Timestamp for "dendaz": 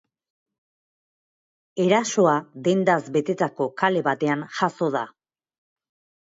2.69-2.97